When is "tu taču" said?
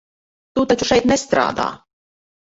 0.59-0.87